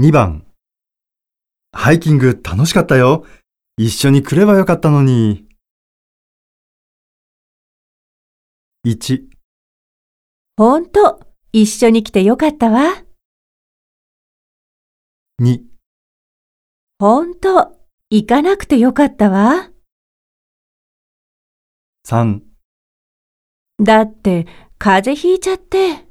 [0.00, 0.44] 2番
[1.70, 3.24] ハイキング楽しかったよ。
[3.76, 5.46] 一緒に来ればよかったのに。
[8.84, 9.28] 1、
[10.56, 11.20] ほんと、
[11.52, 13.04] 一緒に来てよかったわ。
[15.40, 15.60] 2、
[16.98, 17.76] ほんと、
[18.10, 19.70] 行かなくてよかったわ。
[22.08, 22.40] 3
[23.80, 26.03] だって、風邪ひいちゃって。